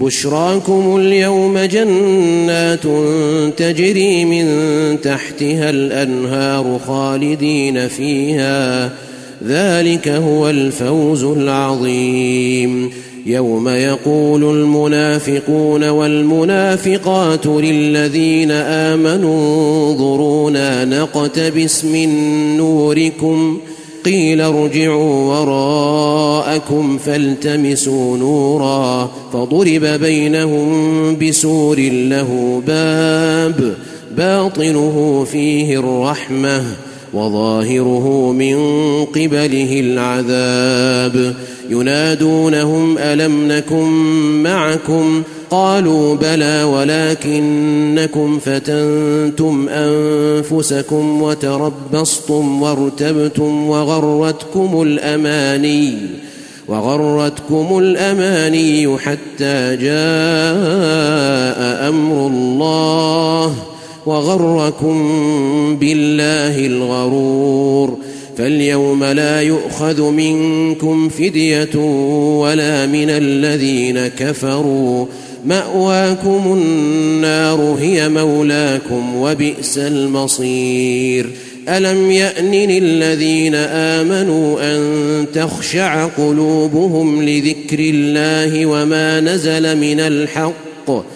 بشراكم 0.00 0.96
اليوم 0.96 1.58
جنات 1.58 2.82
تجري 3.56 4.24
من 4.24 4.46
تحتها 5.00 5.70
الأنهار 5.70 6.80
خالدين 6.86 7.88
فيها. 7.88 8.92
ذلك 9.46 10.08
هو 10.08 10.50
الفوز 10.50 11.24
العظيم. 11.24 12.90
يوم 13.26 13.68
يقول 13.68 14.44
المنافقون 14.44 15.88
والمنافقات 15.88 17.46
للذين 17.46 18.50
آمنوا 18.50 19.92
انظرونا 19.92 20.84
نقتبس 20.84 21.84
من 21.84 22.08
نوركم 22.56 23.58
قيل 24.06 24.40
ارجعوا 24.40 25.34
وراءكم 25.34 26.98
فالتمسوا 26.98 28.16
نورا 28.16 29.10
فضرب 29.32 29.84
بينهم 29.84 31.18
بسور 31.18 31.78
له 31.80 32.62
باب 32.66 33.74
باطنه 34.16 35.26
فيه 35.32 35.78
الرحمة 35.78 36.64
وظاهره 37.14 38.32
من 38.32 38.56
قبله 39.04 39.80
العذاب 39.80 41.34
ينادونهم 41.70 42.98
ألم 42.98 43.48
نكن 43.52 43.88
معكم 44.42 45.22
قالوا 45.50 46.16
بلى 46.16 46.62
ولكنكم 46.62 48.38
فتنتم 48.38 49.68
أنفسكم 49.68 51.22
وتربصتم 51.22 52.62
وارتبتم 52.62 53.68
وغرتكم 53.68 54.82
الأماني 54.82 55.94
وغرتكم 56.68 57.78
الأماني 57.78 58.98
حتى 58.98 59.76
جاء 59.76 60.28
أمر 61.88 62.26
الله 62.26 63.54
وغركم 64.06 64.96
بالله 65.80 66.66
الغرور 66.66 67.98
فاليوم 68.38 69.04
لا 69.04 69.42
يؤخذ 69.42 70.02
منكم 70.02 71.08
فدية 71.08 71.76
ولا 72.38 72.86
من 72.86 73.10
الذين 73.10 74.06
كفروا. 74.06 75.06
مأواكم 75.46 76.42
النار 76.46 77.76
هي 77.80 78.08
مولاكم 78.08 79.16
وبئس 79.16 79.78
المصير. 79.78 81.30
ألم 81.68 82.10
يأن 82.10 82.50
للذين 82.50 83.54
آمنوا 83.54 84.60
أن 84.60 85.26
تخشع 85.34 86.06
قلوبهم 86.06 87.22
لذكر 87.22 87.78
الله 87.78 88.66
وما 88.66 89.20
نزل 89.20 89.78
من 89.78 90.00
الحق؟ 90.00 91.15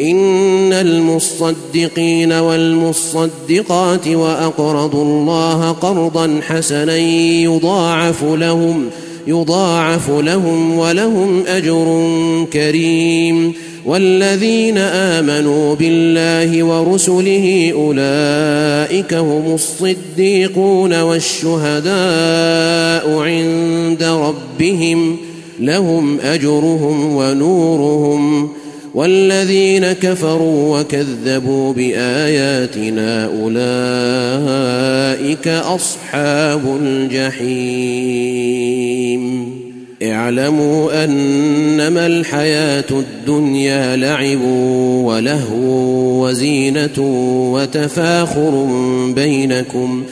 إن 0.00 0.72
المصدقين 0.72 2.32
والمصدقات 2.32 4.08
وأقرضوا 4.08 5.04
الله 5.04 5.72
قرضا 5.72 6.40
حسنا 6.42 6.96
يضاعف 7.42 8.24
لهم 8.24 8.90
يضاعف 9.26 10.10
لهم 10.10 10.78
ولهم 10.78 11.46
أجر 11.46 12.06
كريم. 12.52 13.52
والذين 13.86 14.78
آمنوا 14.78 15.74
بالله 15.74 16.62
ورسله 16.64 17.72
أولئك 17.74 19.14
هم 19.14 19.54
الصديقون 19.54 21.00
والشهداء 21.02 21.88
عند 23.18 24.02
ربهم 24.02 25.16
لهم 25.60 26.20
أجرهم 26.20 27.16
ونورهم. 27.16 28.57
والذين 28.94 29.92
كفروا 29.92 30.80
وكذبوا 30.80 31.72
بآياتنا 31.72 33.24
أولئك 33.42 33.58
أصحاب 35.48 36.78
الجحيم. 36.82 38.48
اعلموا 40.02 41.04
أنما 41.04 42.06
الحياة 42.06 42.84
الدنيا 42.90 43.96
لعب 43.96 44.40
ولهو 45.04 46.26
وزينة 46.26 46.98
وتفاخر 47.52 48.66
بينكم 49.14 50.02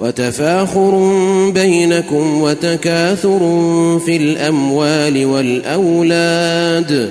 وتفاخر 0.00 1.12
بينكم 1.54 2.42
وتكاثر 2.42 3.38
في 4.06 4.16
الأموال 4.16 5.26
والأولاد 5.26 7.10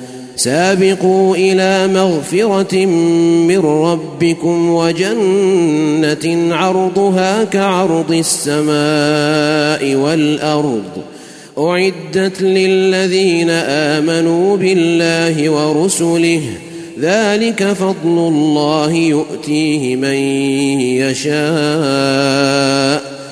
سابقوا 0.43 1.35
إلى 1.35 1.87
مغفرة 1.87 2.85
من 3.45 3.59
ربكم 3.59 4.69
وجنة 4.69 6.55
عرضها 6.55 7.43
كعرض 7.43 8.11
السماء 8.11 9.95
والأرض. 9.95 10.83
أعدت 11.57 12.41
للذين 12.41 13.49
آمنوا 13.49 14.57
بالله 14.57 15.49
ورسله. 15.49 16.41
ذلك 17.01 17.63
فضل 17.63 17.95
الله 18.05 18.93
يؤتيه 18.93 19.95
من 19.95 20.15
يشاء. 21.01 23.10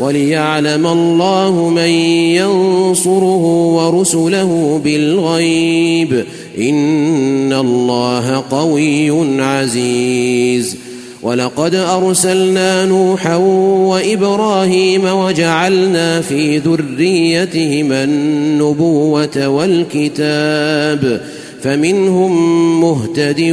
وليعلم 0.00 0.86
الله 0.86 1.68
من 1.68 1.88
ينصره 2.36 3.44
ورسله 3.74 4.80
بالغيب. 4.84 6.24
إن 6.58 7.52
الله 7.52 8.44
قوي 8.50 9.42
عزيز. 9.42 10.76
ولقد 11.22 11.74
أرسلنا 11.74 12.84
نوحا 12.84 13.36
وإبراهيم 13.36 15.04
وجعلنا 15.04 16.20
في 16.20 16.58
ذريتهما 16.58 18.04
النبوة 18.04 19.48
والكتاب. 19.48 21.20
فمنهم 21.62 22.34
مهتد 22.80 23.50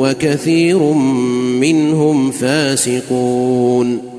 وكثير 0.00 0.78
منهم 1.60 2.30
فاسقون. 2.30 4.11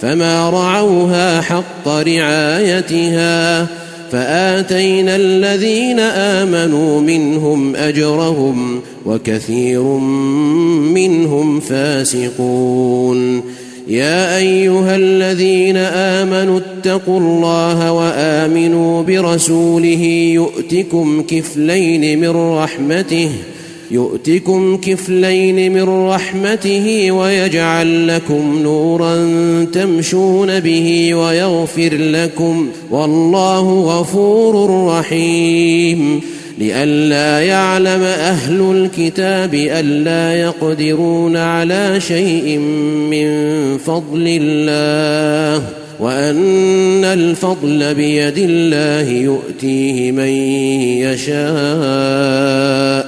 فما 0.00 0.50
رعوها 0.50 1.40
حق 1.40 1.88
رعايتها 1.88 3.66
فآتينا 4.12 5.16
الذين 5.16 6.00
آمنوا 6.00 7.00
منهم 7.00 7.76
أجرهم 7.76 8.80
وكثير 9.06 9.82
منهم 9.82 11.60
فاسقون. 11.60 13.42
يا 13.88 14.36
أيها 14.36 14.96
الذين 14.96 15.76
آمنوا 15.76 16.60
اتقوا 16.60 17.20
الله 17.20 17.92
وآمنوا 17.92 19.02
برسوله 19.02 20.02
يؤتكم 20.34 21.22
كفلين 21.22 22.20
من 22.20 22.30
رحمته 22.30 23.30
يؤتكم 23.90 24.76
كفلين 24.76 25.72
من 25.72 26.08
رحمته 26.08 27.12
ويجعل 27.12 28.08
لكم 28.08 28.62
نورا 28.62 29.16
تمشون 29.72 30.60
به 30.60 31.14
ويغفر 31.14 31.94
لكم 31.94 32.68
والله 32.90 33.80
غفور 33.80 34.86
رحيم. 34.86 36.20
لئلا 36.58 37.40
يعلم 37.40 38.02
أهل 38.02 38.60
الكتاب 38.60 39.54
ألا 39.54 40.40
يقدرون 40.40 41.36
على 41.36 42.00
شيء 42.00 42.58
من 43.10 43.28
فضل 43.78 44.38
الله 44.42 45.64
وأن 46.00 47.04
الفضل 47.04 47.94
بيد 47.94 48.38
الله 48.38 49.10
يؤتيه 49.10 50.12
من 50.12 50.28
يشاء. 51.28 53.07